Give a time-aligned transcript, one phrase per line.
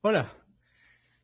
[0.00, 0.32] Hola,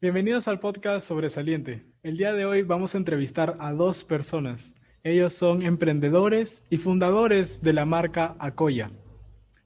[0.00, 1.84] bienvenidos al podcast Sobresaliente.
[2.02, 4.74] El día de hoy vamos a entrevistar a dos personas.
[5.02, 8.90] Ellos son emprendedores y fundadores de la marca Acoya.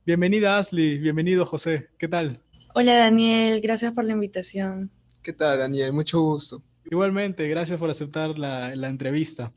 [0.07, 2.41] Bienvenida Ashley, bienvenido José, ¿qué tal?
[2.75, 4.91] Hola Daniel, gracias por la invitación.
[5.23, 5.93] ¿Qué tal Daniel?
[5.93, 6.63] Mucho gusto.
[6.91, 9.53] Igualmente, gracias por aceptar la, la entrevista.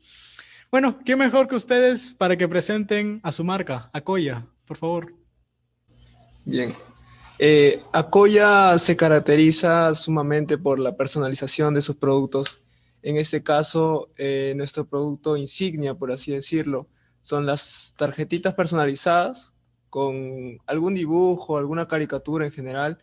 [0.70, 5.14] Bueno, ¿qué mejor que ustedes para que presenten a su marca, Acoya, por favor?
[6.44, 6.70] Bien,
[7.38, 12.60] eh, Acoya se caracteriza sumamente por la personalización de sus productos.
[13.02, 16.88] En este caso, eh, nuestro producto insignia, por así decirlo,
[17.20, 19.54] son las tarjetitas personalizadas
[19.90, 22.98] con algún dibujo, alguna caricatura en general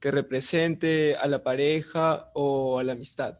[0.00, 3.38] que represente a la pareja o a la amistad.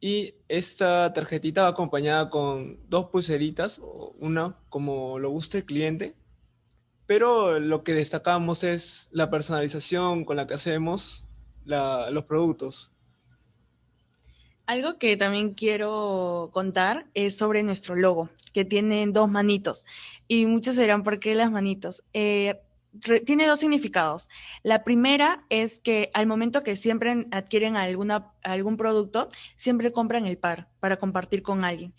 [0.00, 3.80] Y esta tarjetita va acompañada con dos pulseritas,
[4.18, 6.16] una como lo guste el cliente
[7.14, 11.26] pero lo que destacamos es la personalización con la que hacemos
[11.66, 12.90] los productos.
[14.64, 19.84] Algo que también quiero contar es sobre nuestro logo, que tiene dos manitos.
[20.26, 22.02] Y muchos dirán, ¿por qué las manitos?
[22.14, 22.62] Eh,
[23.24, 24.28] tiene dos significados.
[24.62, 30.38] La primera es que al momento que siempre adquieren alguna, algún producto, siempre compran el
[30.38, 31.94] par para compartir con alguien.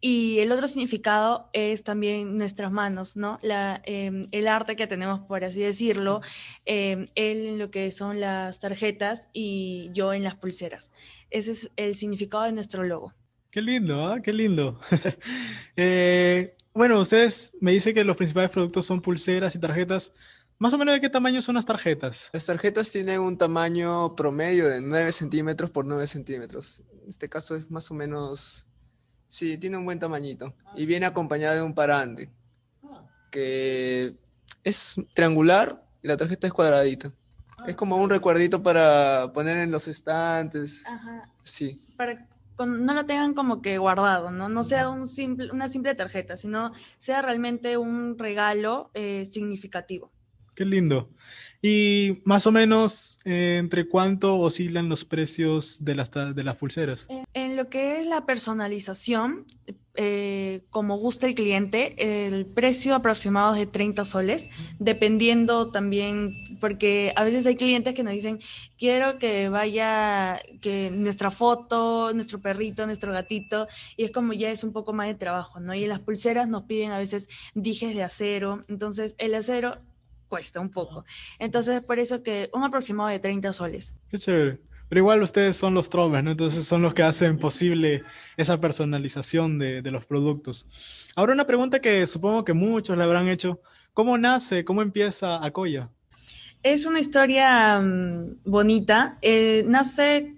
[0.00, 3.38] Y el otro significado es también nuestras manos, ¿no?
[3.42, 6.20] La, em, el arte que tenemos, por así decirlo,
[6.64, 10.90] eh, él en lo que son las tarjetas y yo en las pulseras.
[11.30, 13.12] Ese es el significado de nuestro logo.
[13.50, 14.20] Qué lindo, ¿ah?
[14.22, 14.80] Qué lindo.
[15.80, 20.12] Eh, bueno, ustedes me dicen que los principales productos son pulseras y tarjetas.
[20.60, 22.30] ¿Más o menos de qué tamaño son las tarjetas?
[22.32, 26.82] Las tarjetas tienen un tamaño promedio de 9 centímetros por 9 centímetros.
[27.02, 28.66] En este caso es más o menos...
[29.28, 30.54] Sí, tiene un buen tamañito.
[30.74, 32.30] Y viene acompañada de un parante,
[33.30, 34.16] que
[34.64, 37.12] es triangular y la tarjeta es cuadradita.
[37.66, 40.84] Es como un recuerdito para poner en los estantes.
[40.86, 41.30] Ajá.
[41.44, 41.80] Sí.
[41.96, 42.26] Para
[42.66, 44.48] no lo tengan como que guardado, ¿no?
[44.48, 50.10] No sea un simple, una simple tarjeta, sino sea realmente un regalo eh, significativo.
[50.58, 51.08] Qué lindo.
[51.62, 57.06] Y más o menos, eh, ¿entre cuánto oscilan los precios de las, de las pulseras?
[57.32, 59.46] En lo que es la personalización,
[59.94, 61.94] eh, como gusta el cliente,
[62.26, 64.48] el precio aproximado es de 30 soles,
[64.80, 68.40] dependiendo también, porque a veces hay clientes que nos dicen,
[68.76, 74.64] quiero que vaya, que nuestra foto, nuestro perrito, nuestro gatito, y es como ya es
[74.64, 75.72] un poco más de trabajo, ¿no?
[75.72, 79.78] Y en las pulseras nos piden a veces dijes de acero, entonces el acero
[80.28, 81.04] cuesta un poco.
[81.38, 83.94] Entonces, es por eso que un aproximado de 30 soles.
[84.10, 84.60] Qué chévere.
[84.88, 86.30] Pero igual ustedes son los trovers, ¿no?
[86.30, 88.04] Entonces son los que hacen posible
[88.38, 90.66] esa personalización de, de, los productos.
[91.14, 93.60] Ahora una pregunta que supongo que muchos le habrán hecho.
[93.92, 95.90] ¿Cómo nace, cómo empieza Acoya?
[96.62, 99.12] Es una historia um, bonita.
[99.22, 100.36] Eh, nace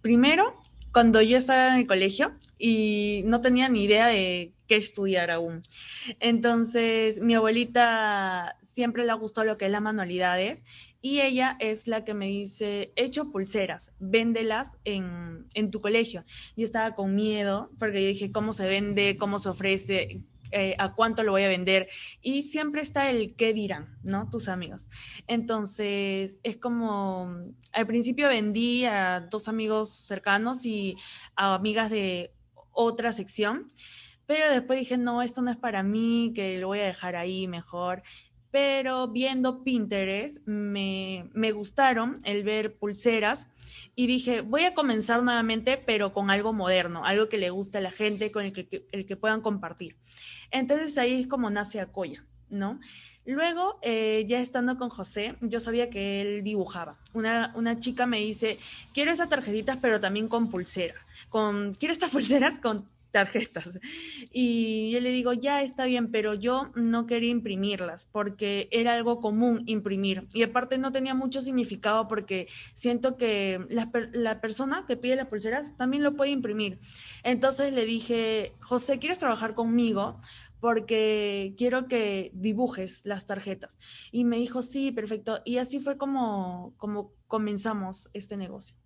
[0.00, 0.57] primero
[0.92, 5.62] cuando yo estaba en el colegio y no tenía ni idea de qué estudiar aún.
[6.20, 10.64] Entonces, mi abuelita siempre le gustó lo que es las manualidades
[11.00, 16.24] y ella es la que me dice, hecho pulseras, véndelas en, en tu colegio.
[16.56, 19.16] Yo estaba con miedo porque yo dije, ¿cómo se vende?
[19.18, 20.22] ¿Cómo se ofrece?
[20.50, 21.88] Eh, a cuánto lo voy a vender
[22.22, 24.30] y siempre está el qué dirán, ¿no?
[24.30, 24.88] Tus amigos.
[25.26, 30.96] Entonces, es como, al principio vendí a dos amigos cercanos y
[31.36, 32.32] a amigas de
[32.72, 33.66] otra sección,
[34.24, 37.46] pero después dije, no, esto no es para mí, que lo voy a dejar ahí
[37.46, 38.02] mejor
[38.50, 43.46] pero viendo Pinterest me, me, gustaron el ver pulseras
[43.94, 47.80] y dije, voy a comenzar nuevamente, pero con algo moderno, algo que le guste a
[47.82, 49.96] la gente, con el que, el que puedan compartir.
[50.50, 52.80] Entonces ahí es como nace Acoya, ¿no?
[53.26, 56.98] Luego, eh, ya estando con José, yo sabía que él dibujaba.
[57.12, 58.58] Una, una chica me dice,
[58.94, 60.94] quiero esas tarjetitas, pero también con pulsera.
[61.28, 63.80] Con, quiero estas pulseras con tarjetas.
[64.32, 69.20] Y yo le digo, ya está bien, pero yo no quería imprimirlas porque era algo
[69.20, 70.26] común imprimir.
[70.32, 75.28] Y aparte no tenía mucho significado porque siento que la, la persona que pide las
[75.28, 76.78] pulseras también lo puede imprimir.
[77.22, 80.12] Entonces le dije, José, ¿quieres trabajar conmigo?
[80.60, 83.78] porque quiero que dibujes las tarjetas.
[84.10, 85.40] Y me dijo, sí, perfecto.
[85.44, 88.76] Y así fue como, como comenzamos este negocio.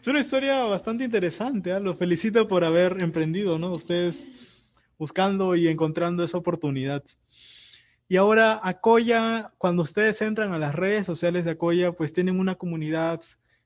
[0.00, 1.80] Es una historia bastante interesante, ¿eh?
[1.80, 3.72] Lo felicito por haber emprendido, ¿no?
[3.72, 4.26] Ustedes
[4.98, 7.02] buscando y encontrando esa oportunidad.
[8.08, 12.56] Y ahora Acoya, cuando ustedes entran a las redes sociales de Acoya, pues tienen una
[12.56, 13.20] comunidad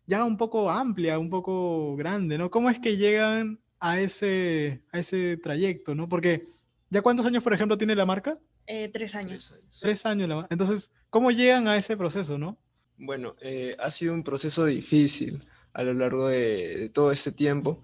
[0.06, 2.50] ya un poco amplia, un poco grande, ¿no?
[2.50, 6.08] ¿Cómo es que llegan a ese, a ese trayecto, ¿no?
[6.08, 6.46] Porque,
[6.90, 8.38] ¿ya cuántos años, por ejemplo, tiene la marca?
[8.66, 9.48] Eh, tres años.
[9.48, 9.78] Tres años.
[9.80, 10.28] Tres años.
[10.28, 12.58] la- Entonces, ¿cómo llegan a ese proceso, no?
[12.96, 17.82] Bueno, eh, ha sido un proceso difícil a lo largo de, todo este tiempo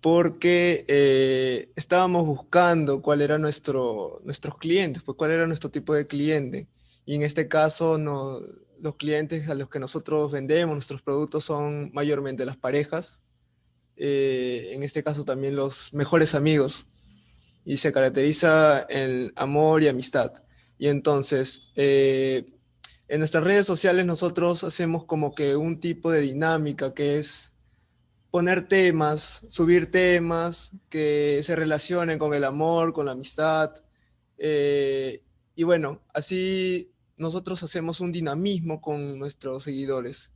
[0.00, 6.06] porque eh, estábamos buscando cuál era nuestro, nuestros clientes, pues cuál era nuestro tipo de
[6.06, 6.68] cliente.
[7.04, 12.44] Y en este caso, los clientes a los que nosotros vendemos nuestros productos son mayormente
[12.46, 13.22] las parejas,
[13.96, 16.88] eh, en este caso también los mejores amigos,
[17.64, 20.32] y se caracteriza el amor y amistad.
[20.78, 21.64] Y entonces,
[23.08, 27.54] en nuestras redes sociales nosotros hacemos como que un tipo de dinámica que es
[28.30, 33.74] poner temas, subir temas que se relacionen con el amor, con la amistad.
[34.38, 35.22] eh,
[35.56, 40.32] y bueno, así nosotros hacemos un dinamismo con nuestros seguidores.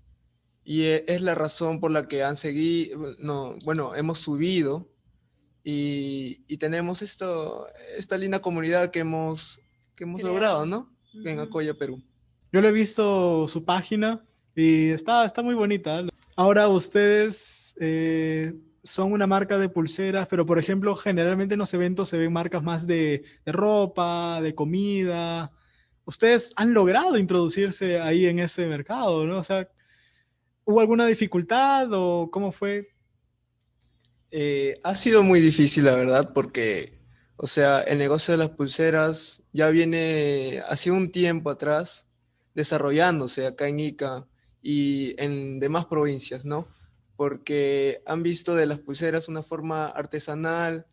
[0.65, 4.89] Y eh, es la razón por la que han seguido, no, bueno, hemos subido
[5.65, 9.61] y, y tenemos esto, esta linda comunidad que hemos,
[9.95, 10.93] que hemos logrado, ¿no?
[11.25, 11.43] En Ujú.
[11.43, 12.03] Acoya, Perú.
[12.53, 14.23] Yo le he visto su página
[14.55, 16.03] y está, está muy bonita.
[16.37, 18.53] Ahora ustedes eh,
[18.83, 22.63] son una marca de pulseras, pero por ejemplo, generalmente en los eventos se ven marcas
[22.63, 25.51] más de, de ropa, de comida.
[26.05, 29.39] Ustedes han logrado introducirse ahí en ese mercado, ¿no?
[29.39, 29.67] O sea,
[30.65, 32.89] ¿hubo alguna dificultad o cómo fue?
[34.31, 36.99] Eh, ha sido muy difícil, la verdad, porque,
[37.37, 42.09] o sea, el negocio de las pulseras ya viene hace un tiempo atrás
[42.55, 44.27] desarrollándose acá en Ica
[44.61, 46.67] y en demás provincias, ¿no?
[47.17, 50.87] Porque han visto de las pulseras una forma artesanal,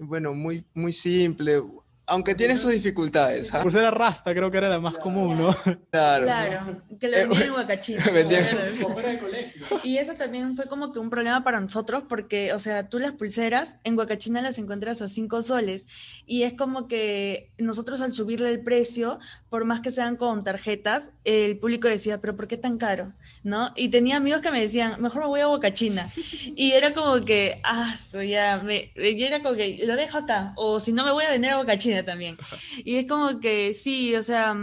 [0.00, 1.62] bueno, muy, muy simple,
[2.08, 3.62] aunque tiene sus dificultades, ¿ah?
[3.62, 5.54] Pulsera rasta creo que era la más común, ¿no?
[5.90, 6.24] Claro.
[6.24, 9.80] Claro, que lo Eh, vendían en Claro.
[9.84, 13.12] Y eso también fue como que un problema para nosotros porque, o sea, tú las
[13.12, 15.84] pulseras en Huacachina las encuentras a 5 soles
[16.26, 19.18] y es como que nosotros al subirle el precio,
[19.48, 23.12] por más que sean con tarjetas, el público decía, pero ¿por qué tan caro?
[23.42, 23.72] ¿No?
[23.76, 26.08] Y tenía amigos que me decían, mejor me voy a Huacachina.
[26.56, 30.52] Y era como que, ah, so ya, me, y era como que lo dejo acá,
[30.56, 32.36] o si no me voy a vender a Huacachina también.
[32.84, 34.54] Y es como que sí, o sea,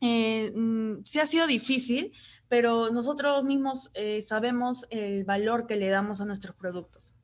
[0.00, 2.12] eh, mm, sí ha sido difícil,
[2.48, 7.14] pero nosotros mismos eh, sabemos el valor que le damos a nuestros productos.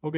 [0.00, 0.16] Ok.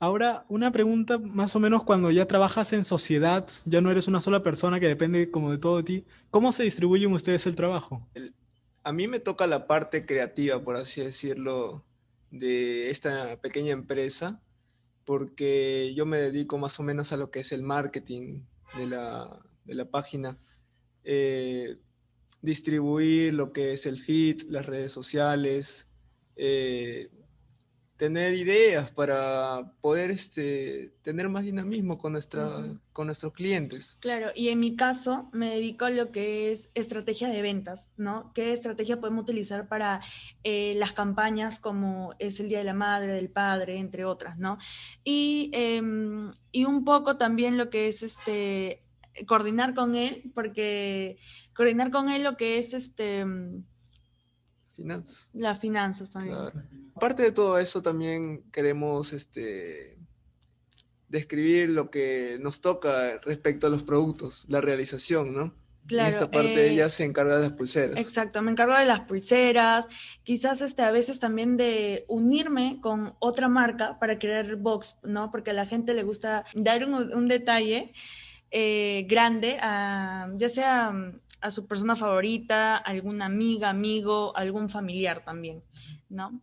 [0.00, 4.20] Ahora, una pregunta más o menos cuando ya trabajas en sociedad, ya no eres una
[4.20, 8.06] sola persona que depende como de todo de ti, ¿cómo se distribuyen ustedes el trabajo?
[8.82, 11.84] A mí me toca la parte creativa, por así decirlo,
[12.30, 14.42] de esta pequeña empresa,
[15.04, 18.42] porque yo me dedico más o menos a lo que es el marketing
[18.76, 20.36] de la, de la página,
[21.04, 21.76] eh,
[22.42, 25.88] distribuir lo que es el feed, las redes sociales,
[26.36, 27.10] eh,
[27.96, 32.48] tener ideas para poder este, tener más dinamismo con, nuestra,
[32.92, 33.96] con nuestros clientes.
[34.00, 38.32] Claro, y en mi caso me dedico a lo que es estrategia de ventas, ¿no?
[38.34, 40.00] ¿Qué estrategia podemos utilizar para
[40.42, 44.58] eh, las campañas como es el Día de la Madre, del Padre, entre otras, ¿no?
[45.04, 48.82] Y, em, y un poco también lo que es este
[49.28, 51.18] coordinar con él, porque
[51.54, 53.24] coordinar con él lo que es este
[54.74, 55.30] Finanzas.
[55.32, 56.36] las finanzas también.
[56.36, 56.62] Claro.
[56.96, 59.96] Aparte de todo eso, también queremos este,
[61.08, 65.54] describir lo que nos toca respecto a los productos, la realización, ¿no?
[65.86, 67.98] Claro, en esta parte eh, ella se encarga de las pulseras.
[67.98, 69.88] Exacto, me encargo de las pulseras,
[70.22, 75.30] quizás este, a veces también de unirme con otra marca para crear box, ¿no?
[75.30, 77.92] Porque a la gente le gusta dar un, un detalle
[78.50, 80.92] eh, grande, a, ya sea
[81.44, 85.62] a su persona favorita, alguna amiga, amigo, algún familiar también,
[86.08, 86.40] ¿no?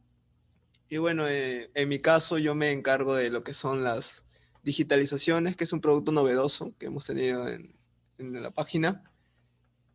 [0.89, 4.25] Y bueno, eh, en mi caso yo me encargo de lo que son las
[4.62, 7.74] digitalizaciones, que es un producto novedoso que hemos tenido en,
[8.20, 9.12] la página,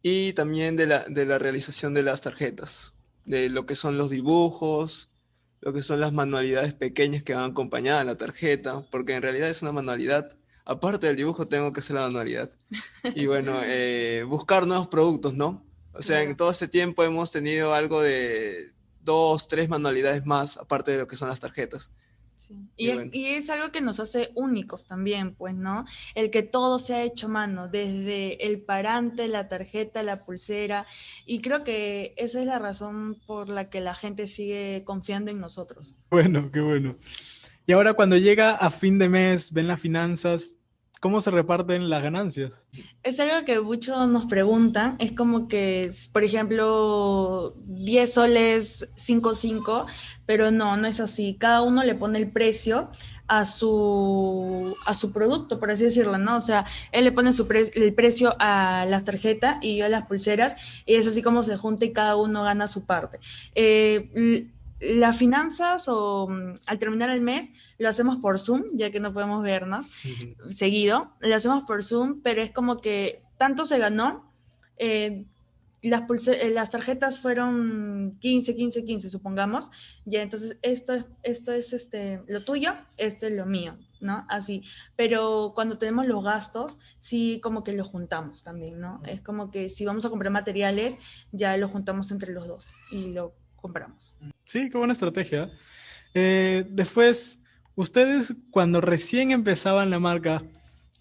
[0.02, 4.10] y también de la, de la realización de las tarjetas, de lo que son los
[4.10, 5.10] dibujos,
[5.60, 9.48] lo que son las manualidades pequeñas que van acompañadas a la tarjeta, porque en realidad
[9.48, 10.36] es una manualidad.
[10.66, 12.50] Aparte del dibujo, tengo que hacer la manualidad.
[13.14, 15.64] Y bueno, eh, buscar nuevos productos, ¿no?
[15.92, 20.90] O sea, en todo este tiempo hemos tenido algo de dos, tres manualidades más, aparte
[20.90, 21.92] de lo que son las tarjetas.
[22.38, 22.54] Sí.
[22.76, 23.10] Y Y, es, bueno.
[23.14, 25.86] y es algo que nos hace únicos también, pues, ¿no?
[26.14, 30.86] El que todo se ha hecho a mano, desde el parante, la tarjeta, la pulsera,
[31.24, 35.40] y creo que esa es la razón por la que la gente sigue confiando en
[35.40, 35.94] nosotros.
[36.10, 36.96] Bueno, qué bueno.
[37.66, 40.58] Y ahora cuando llega a fin de mes, ven las finanzas,
[41.00, 42.66] ¿Cómo se reparten las ganancias?
[43.02, 44.96] Es algo que muchos nos preguntan.
[44.98, 49.86] Es como que, por ejemplo, 10 soles, 5, 5,
[50.24, 51.36] pero no, no es así.
[51.38, 52.90] Cada uno le pone el precio
[53.28, 56.38] a su, a su producto, por así decirlo, ¿no?
[56.38, 60.06] O sea, él le pone su el precio a las tarjetas y yo a las
[60.06, 60.56] pulseras,
[60.86, 63.18] y es así como se junta y cada uno gana su parte.
[63.54, 64.48] Eh,
[64.94, 69.12] las finanzas o mm, al terminar el mes lo hacemos por Zoom, ya que no
[69.12, 69.90] podemos vernos
[70.50, 74.32] seguido, lo hacemos por Zoom, pero es como que tanto se ganó,
[74.78, 75.26] eh,
[75.82, 79.70] las, eh, las tarjetas fueron 15, 15, 15, supongamos,
[80.04, 84.26] ya entonces esto es, esto es este, lo tuyo, esto es lo mío, ¿no?
[84.28, 84.62] Así,
[84.96, 89.02] pero cuando tenemos los gastos, sí como que lo juntamos también, ¿no?
[89.04, 90.98] Es como que si vamos a comprar materiales,
[91.30, 94.14] ya lo juntamos entre los dos y lo compramos.
[94.44, 95.50] Sí, qué buena estrategia.
[96.14, 97.38] Eh, después,
[97.74, 100.42] ustedes cuando recién empezaban la marca,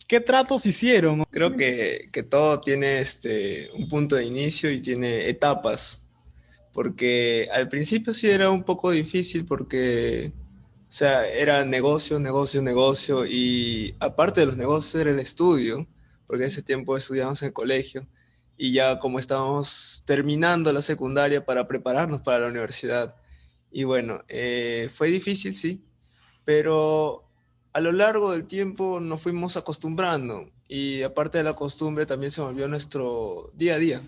[0.07, 1.23] ¿qué tratos hicieron?
[1.31, 6.03] Creo que, que todo tiene este, un punto de inicio y tiene etapas,
[6.73, 10.33] porque al principio sí era un poco difícil porque,
[10.89, 15.87] o sea, era negocio, negocio, negocio, y aparte de los negocios era el estudio,
[16.27, 18.07] porque en ese tiempo estudiábamos en el colegio
[18.57, 23.15] y ya como estábamos terminando la secundaria para prepararnos para la universidad.
[23.71, 25.83] Y bueno, eh, fue difícil, sí,
[26.45, 27.29] pero
[27.73, 32.41] a lo largo del tiempo nos fuimos acostumbrando y aparte de la costumbre también se
[32.41, 34.01] volvió nuestro día a día.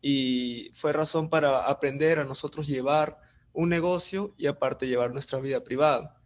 [0.00, 3.20] Y fue razón para aprender a nosotros llevar
[3.52, 6.20] un negocio y aparte llevar nuestra vida privada.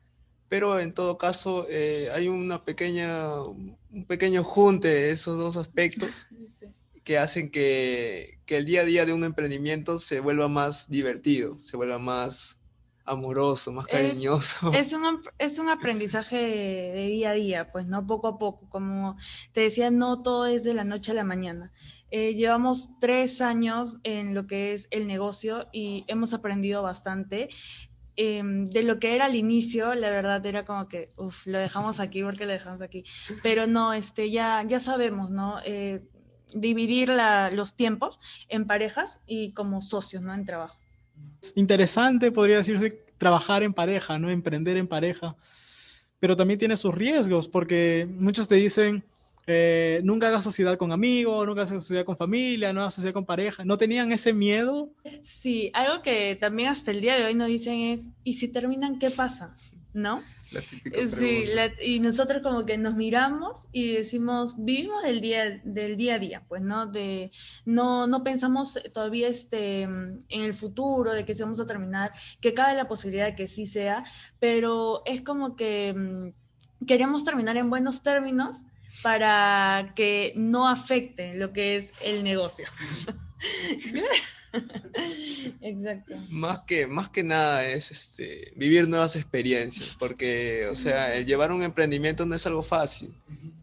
[0.48, 6.28] Pero en todo caso eh, hay una pequeña, un pequeño junte de esos dos aspectos
[7.06, 11.76] que hacen que, el día a día de un emprendimiento se vuelva más divertido, se
[11.76, 12.60] vuelva más
[13.04, 14.72] amoroso, más cariñoso.
[14.74, 18.68] Es, un, es un aprendizaje de día a día, pues no poco a poco.
[18.68, 19.16] Como
[19.52, 21.72] te decía, no todo es de la noche a la mañana.
[22.10, 27.50] Eh, llevamos tres años en lo que es el negocio y hemos aprendido bastante.
[28.16, 32.00] Em, de lo que era al inicio, la verdad era como que, uff, lo dejamos
[32.00, 33.04] aquí porque lo dejamos aquí.
[33.44, 35.60] Pero no, este, ya, ya sabemos, ¿no?
[35.64, 36.02] Eh,
[36.52, 37.10] dividir
[37.52, 40.34] los tiempos en parejas y como socios, ¿no?
[40.34, 40.78] En trabajo.
[41.54, 44.30] Interesante, podría decirse, trabajar en pareja, ¿no?
[44.30, 45.36] Emprender en pareja.
[46.18, 49.04] Pero también tiene sus riesgos, porque muchos te dicen,
[49.46, 53.26] eh, nunca hagas sociedad con amigos, nunca hagas sociedad con familia, no hagas sociedad con
[53.26, 53.64] pareja.
[53.64, 54.90] ¿No tenían ese miedo?
[55.22, 58.98] Sí, algo que también hasta el día de hoy nos dicen es, ¿y si terminan
[58.98, 59.54] qué pasa?
[59.96, 60.22] ¿No?
[61.06, 61.46] sí,
[61.80, 66.44] y nosotros como que nos miramos y decimos, vivimos del día, del día a día,
[66.46, 66.86] pues, ¿no?
[66.86, 67.30] De,
[67.64, 72.12] no, no pensamos todavía este, en el futuro, de que se vamos a terminar,
[72.42, 74.04] que cabe la posibilidad de que sí sea,
[74.38, 78.58] pero es como que mm, queremos terminar en buenos términos
[79.02, 82.66] para que no afecte lo que es el negocio.
[85.60, 86.16] Exacto.
[86.30, 91.52] Más que, más que nada es este, vivir nuevas experiencias, porque, o sea, el llevar
[91.52, 93.14] un emprendimiento no es algo fácil.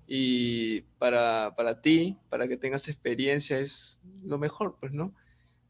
[0.07, 5.13] Y para, para ti, para que tengas experiencia, es lo mejor, pues, ¿no?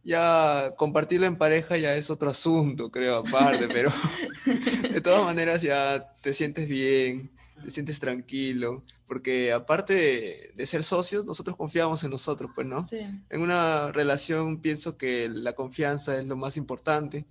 [0.04, 3.92] Ya compartirlo en pareja ya es otro asunto, creo, aparte, pero
[4.92, 7.32] de todas maneras ya te sientes bien,
[7.64, 12.88] te sientes tranquilo, porque aparte de, ser socios, nosotros confiamos en nosotros, pues, ¿no?
[12.88, 13.00] Sí.
[13.30, 17.26] En una relación pienso que la confianza es lo más importante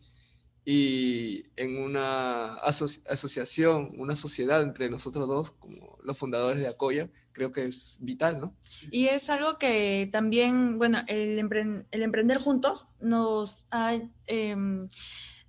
[0.65, 7.51] y en una asociación, una sociedad entre nosotros dos, como los fundadores de Acoya, creo
[7.51, 8.57] que es vital, ¿no?
[8.91, 11.39] Y es algo que también, bueno, el,
[11.91, 13.99] el emprender juntos nos ha...
[14.27, 14.89] Em,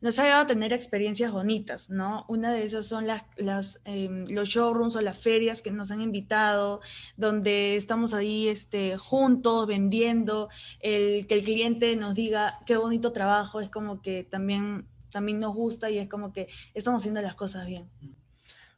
[0.04, 2.26] nos ha ayudado a tener experiencias bonitas, ¿no?
[2.28, 6.02] Una de esas son las, las em, los showrooms o las ferias que nos han
[6.02, 6.82] invitado,
[7.16, 10.50] donde estamos ahí este, juntos vendiendo,
[10.82, 15.56] el, que el cliente nos diga qué bonito trabajo, es como que también, también nos
[15.56, 17.90] gusta y es como que estamos haciendo las cosas bien.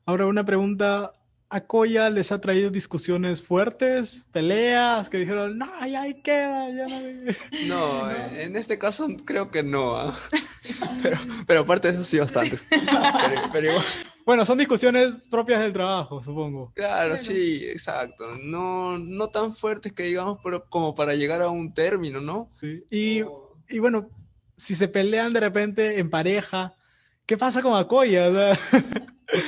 [0.05, 1.13] Ahora una pregunta
[1.49, 7.31] Acoya les ha traído discusiones fuertes, peleas, que dijeron, no, ya ahí queda, ya no.
[7.67, 9.95] No, en este caso creo que no.
[9.95, 10.17] ¿ah?
[11.47, 12.67] Pero, aparte de eso sí, bastantes.
[14.25, 16.71] Bueno, son discusiones propias del trabajo, supongo.
[16.73, 18.31] Claro, sí, exacto.
[18.43, 22.47] No, no tan fuertes que digamos, pero como para llegar a un término, ¿no?
[22.49, 22.83] Sí.
[22.89, 23.21] Y,
[23.69, 24.09] y bueno,
[24.57, 26.73] si se pelean de repente en pareja,
[27.27, 28.29] ¿qué pasa con Acoya?
[28.29, 28.59] o sea,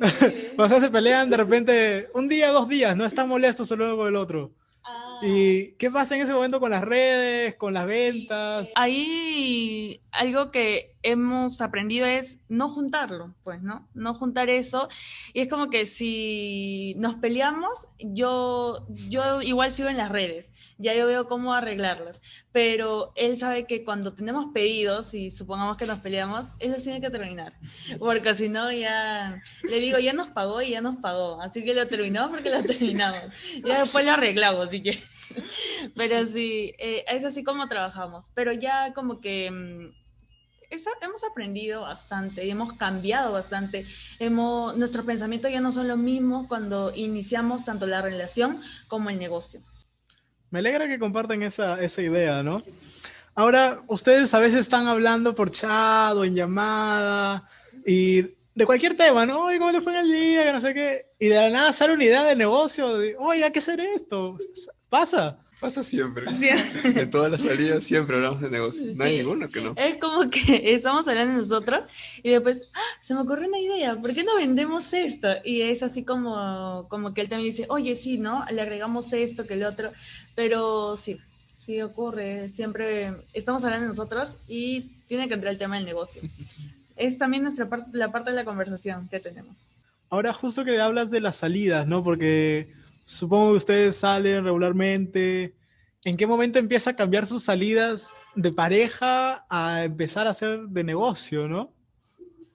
[0.80, 4.16] se pelean de repente un día, dos días, no están molestos el uno con el
[4.16, 4.52] otro.
[4.84, 5.20] Ah.
[5.22, 8.72] ¿Y qué pasa en ese momento con las redes, con las ventas?
[8.76, 13.88] Hay algo que hemos aprendido es no juntarlo, pues, ¿no?
[13.94, 14.88] No juntar eso.
[15.32, 20.94] Y es como que si nos peleamos, yo, yo igual sigo en las redes, ya
[20.94, 22.20] yo veo cómo arreglarlas.
[22.50, 27.10] Pero él sabe que cuando tenemos pedidos y supongamos que nos peleamos, eso tiene que
[27.10, 27.52] terminar.
[28.00, 31.40] Porque si no, ya le digo, ya nos pagó y ya nos pagó.
[31.40, 33.22] Así que lo terminamos porque lo terminamos.
[33.64, 35.02] Ya después lo arreglamos, así que.
[35.94, 38.26] Pero sí, eh, es así como trabajamos.
[38.34, 39.92] Pero ya como que
[40.70, 43.84] hemos aprendido bastante hemos cambiado bastante.
[44.18, 49.18] Hemos, nuestros pensamientos ya no son los mismos cuando iniciamos tanto la relación como el
[49.18, 49.60] negocio.
[50.50, 52.62] Me alegra que compartan esa, esa idea, ¿no?
[53.34, 57.48] Ahora, ustedes a veces están hablando por chat o en llamada
[57.84, 59.44] y de cualquier tema, ¿no?
[59.44, 60.44] Oye, ¿cómo te fue en el día?
[60.44, 61.06] Que no sé qué.
[61.18, 62.88] Y de la nada sale una idea de negocio.
[63.18, 64.38] Oye, hay que hacer esto.
[64.88, 65.38] Pasa.
[65.60, 66.30] Pasa siempre.
[66.38, 67.02] siempre.
[67.02, 68.86] En todas las salidas siempre hablamos de negocio.
[68.94, 69.74] No hay ninguno que no.
[69.76, 71.84] Es como que estamos hablando de nosotros
[72.22, 72.80] y después, ¡ah!
[73.00, 75.28] se me ocurrió una idea, ¿por qué no vendemos esto?
[75.44, 78.44] Y es así como, como que él también dice, oye, sí, ¿no?
[78.50, 79.90] Le agregamos esto, que el otro.
[80.34, 81.18] Pero sí,
[81.58, 82.48] sí ocurre.
[82.50, 86.22] Siempre estamos hablando de nosotros y tiene que entrar el tema del negocio.
[86.98, 89.54] Es también nuestra parte, la parte de la conversación que tenemos.
[90.08, 92.02] Ahora, justo que hablas de las salidas, ¿no?
[92.02, 92.72] Porque
[93.06, 95.54] Supongo que ustedes salen regularmente.
[96.04, 100.82] ¿En qué momento empieza a cambiar sus salidas de pareja a empezar a hacer de
[100.82, 101.72] negocio, no?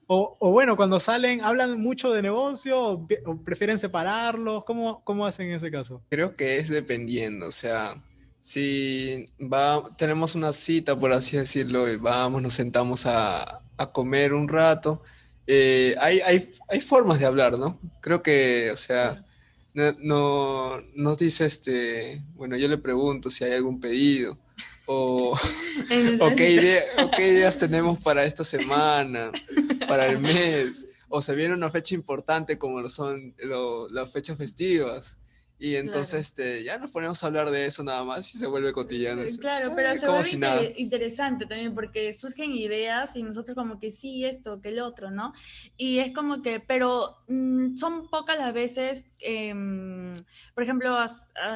[0.06, 3.06] O, bueno, cuando salen, ¿hablan mucho de negocio o,
[3.42, 4.64] prefieren separarlos?
[4.64, 6.02] ¿Cómo, ¿Cómo hacen en ese caso?
[6.10, 7.94] Creo que es dependiendo, o sea,
[8.38, 9.24] si
[9.96, 15.02] tenemos una cita, por así decirlo, y vamos, nos sentamos a, a comer un rato,
[15.46, 17.78] eh, hay, hay, hay, formas de hablar, ¿no?
[18.02, 19.24] Creo que, o sea,
[19.74, 24.38] no, nos dice, este, bueno, yo le pregunto si hay algún pedido
[24.86, 25.38] o,
[26.36, 26.50] qué,
[27.18, 29.32] ideas tenemos para esta semana,
[29.86, 33.34] para el mes, o se viene una fecha importante como lo son
[33.90, 35.18] las fechas festivas.
[35.62, 38.72] Y entonces este, ya nos ponemos a hablar de eso nada más y se vuelve
[38.72, 39.22] cotidiano.
[39.38, 44.60] Claro, pero se vuelve interesante también porque surgen ideas y nosotros como que sí, esto,
[44.60, 45.32] que el otro, ¿no?
[45.76, 50.12] Y es como que, pero mm, son pocas las veces, em,
[50.52, 51.06] por ejemplo, ah,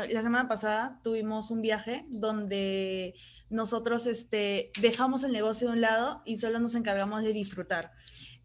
[0.08, 3.16] la semana pasada tuvimos un viaje donde
[3.50, 7.90] nosotros este, dejamos el negocio de un lado y solo nos encargamos de disfrutar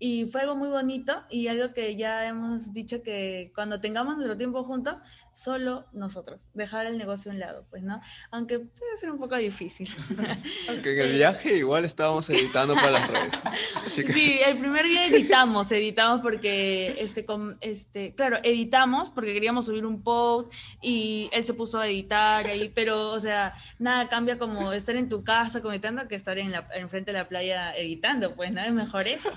[0.01, 4.35] y fue algo muy bonito y algo que ya hemos dicho que cuando tengamos nuestro
[4.35, 4.97] tiempo juntos,
[5.33, 8.01] solo nosotros, dejar el negocio a un lado, pues, ¿no?
[8.31, 9.89] Aunque puede ser un poco difícil.
[10.69, 13.43] Aunque en el viaje igual estábamos editando para las redes.
[13.87, 17.25] Sí, el primer día editamos, editamos porque, este,
[17.61, 22.71] este, claro, editamos porque queríamos subir un post y él se puso a editar ahí,
[22.73, 26.67] pero, o sea, nada cambia como estar en tu casa comentando que estar en la,
[26.75, 28.61] enfrente de la playa editando, pues, ¿no?
[28.61, 29.29] Es mejor eso.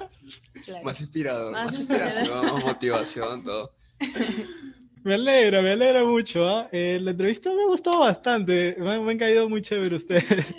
[0.82, 3.72] Más inspirador, más, inspiración, más motivación, todo.
[5.04, 6.48] Me alegra, me alegra mucho.
[6.48, 6.68] ¿ah?
[6.72, 8.74] Eh, la entrevista me gustó bastante.
[8.78, 10.54] Me, han caído muy chévere ustedes.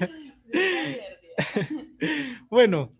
[2.51, 2.91] bueno,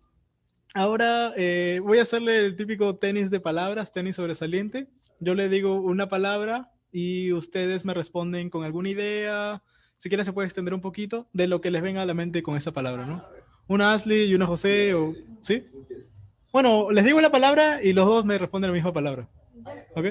[0.74, 4.88] ahora eh, voy a hacerle el típico tenis de palabras, tenis sobresaliente.
[5.20, 9.62] Yo le digo una palabra y ustedes me responden con alguna idea.
[9.94, 12.42] Si quieren se puede extender un poquito de lo que les venga a la mente
[12.42, 13.24] con esa palabra, ¿no?
[13.68, 15.64] Una Ashley y una José, o, ¿sí?
[16.52, 19.28] Bueno, les digo la palabra y los dos me responden la misma palabra.
[19.94, 20.06] ¿Ok?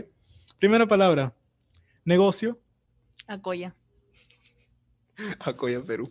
[0.60, 1.36] Primera palabra.
[2.06, 2.60] Negocio.
[3.28, 3.76] Acoya.
[5.40, 6.10] Acoya, Perú.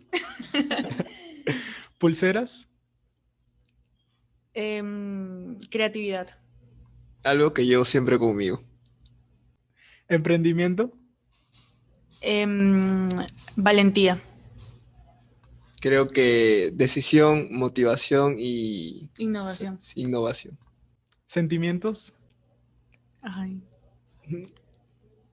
[1.99, 2.67] Pulseras.
[4.53, 6.29] Em, creatividad.
[7.23, 8.61] Algo que llevo siempre conmigo.
[10.07, 10.91] Emprendimiento.
[12.21, 13.09] Em,
[13.55, 14.21] valentía.
[15.81, 19.11] Creo que decisión, motivación y...
[19.17, 19.77] Innovación.
[19.95, 20.57] Innovación.
[21.25, 22.15] Sentimientos.
[23.21, 23.61] Ay.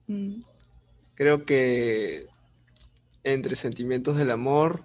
[0.07, 0.41] Mm.
[1.15, 2.27] Creo que
[3.23, 4.83] entre sentimientos del amor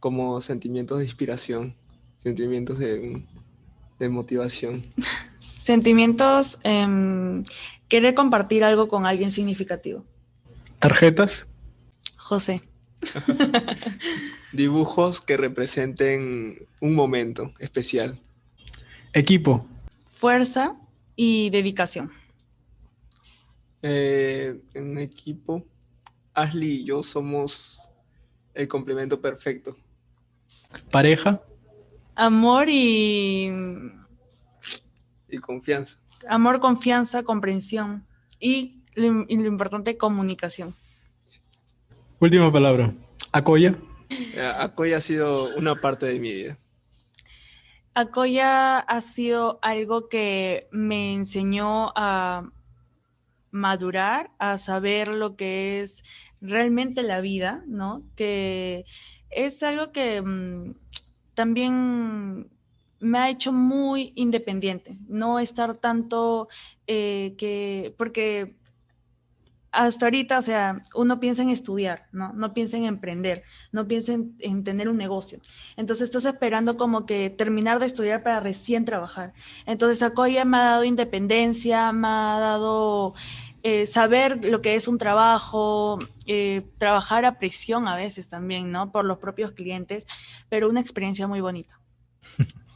[0.00, 1.74] como sentimientos de inspiración,
[2.16, 3.24] sentimientos de,
[4.08, 4.84] motivación.
[5.54, 7.42] Sentimientos, eh,
[7.88, 10.04] querer compartir algo con alguien significativo.
[10.78, 11.48] ¿Tarjetas?
[12.16, 12.62] José.
[14.52, 18.20] Dibujos que representen un momento especial.
[19.12, 19.66] Equipo.
[20.06, 20.76] Fuerza
[21.16, 22.12] y dedicación.
[23.82, 25.64] Eh, en equipo,
[26.34, 27.90] Ashley y yo somos
[28.54, 29.76] el complemento perfecto.
[30.90, 31.40] Pareja.
[32.14, 33.48] Amor y...
[35.30, 36.00] Y confianza.
[36.28, 38.04] Amor, confianza, comprensión
[38.40, 40.74] y lo, importante, comunicación.
[42.18, 42.92] Última palabra.
[43.32, 43.78] Acoya.
[44.58, 46.58] Acoya ha sido una parte de mi vida.
[47.94, 52.50] Acoya ha sido algo que me enseñó a
[53.50, 56.04] madurar, a saber lo que es
[56.40, 58.04] realmente la vida, ¿no?
[58.16, 58.84] Que
[59.30, 60.74] es algo que mm,
[61.34, 62.50] también
[63.00, 66.48] me ha hecho muy independiente, no estar tanto
[66.86, 68.57] eh, que, porque
[69.70, 72.32] hasta ahorita, o sea, uno piensa en estudiar, ¿no?
[72.32, 75.40] No piensa en emprender, no piensa en, tener un negocio.
[75.76, 79.34] Entonces estás esperando como que terminar de estudiar para recién trabajar.
[79.66, 83.14] Entonces Acoya me ha dado independencia, me ha dado
[83.62, 88.90] eh, saber lo que es un trabajo, eh, trabajar a presión a veces también, ¿no?
[88.90, 90.06] Por los propios clientes,
[90.48, 91.78] pero una experiencia muy bonita.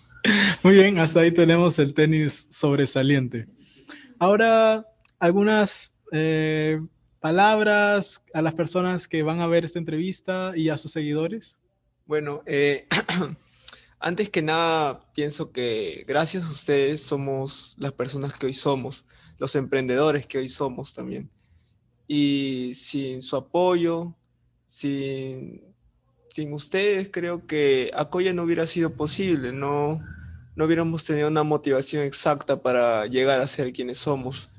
[0.63, 3.49] Muy bien, hasta ahí tenemos el tenis sobresaliente.
[4.21, 4.87] Ahora,
[5.19, 6.81] algunas eh,
[7.21, 11.61] palabras a las personas que van a ver esta entrevista y a sus seguidores.
[12.07, 12.87] Bueno, eh,
[13.99, 19.07] antes que nada, pienso que gracias a ustedes somos las personas que hoy somos,
[19.39, 21.31] los emprendedores que hoy somos también.
[22.07, 24.15] Y sin su apoyo,
[24.67, 25.63] sin,
[26.29, 30.03] sin ustedes creo que Acoya no hubiera sido posible, no,
[30.57, 34.52] no hubiéramos tenido una motivación exacta para llegar a ser quienes somos.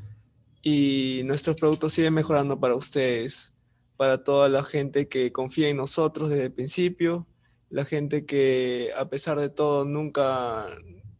[0.64, 3.54] Y nuestros productos siguen mejorando para ustedes,
[3.98, 7.28] para toda la gente que confía en nosotros desde el principio,
[7.70, 10.68] la gente que a pesar de todo nunca,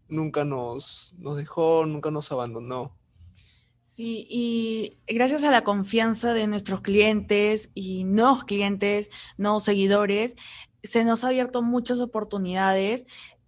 [0.08, 2.98] nunca nos, nos dejó, nunca nos abandonó.
[3.84, 10.36] Sí, y gracias a la confianza de nuestros clientes y nuevos clientes, nuevos seguidores,
[10.82, 13.06] se nos ha abierto muchas oportunidades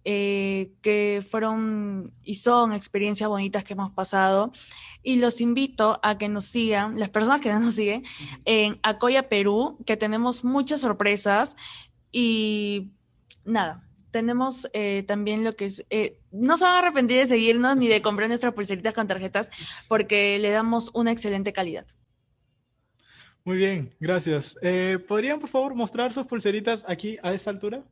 [0.08, 4.52] eh, que fueron y son experiencias bonitas que hemos pasado.
[5.02, 8.04] Y los invito a que nos sigan, las personas que no nos siguen,
[8.44, 11.56] en Acoya Perú, que tenemos muchas sorpresas
[12.12, 12.92] y
[13.44, 17.76] nada, tenemos eh, también lo que es, eh, no se van a arrepentir de seguirnos
[17.76, 19.50] ni de comprar nuestras pulseritas con tarjetas
[19.88, 21.84] porque le damos una excelente calidad.
[23.42, 24.56] Muy bien, gracias.
[25.08, 27.82] ¿Podrían por favor mostrar sus pulseritas aquí a esta altura?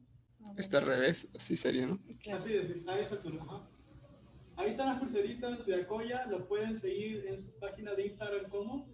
[0.57, 1.99] Está al revés, así sería, ¿no?
[2.33, 3.45] Así es, a esa altura.
[4.57, 8.89] Ahí están las pulseritas de Acoya, lo pueden seguir en su página de Instagram como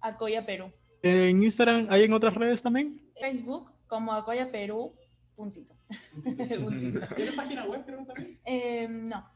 [0.00, 0.72] Acoya Perú.
[1.02, 3.00] En Instagram, ¿hay en otras redes también?
[3.20, 4.92] Facebook como Acoya Perú,
[5.36, 5.74] puntito.
[7.16, 8.40] ¿Tiene página web creo también?
[8.44, 9.30] Eh, no.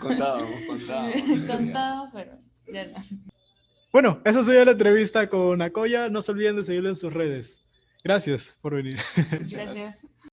[0.00, 1.22] Contábamos, contábamos.
[1.46, 2.98] Contábamos, pero ya no.
[3.90, 6.10] Bueno, esa sería la entrevista con Acoya.
[6.10, 7.64] No se olviden de seguirlo en sus redes.
[8.04, 8.98] Gracias por venir.
[9.50, 9.98] Gracias.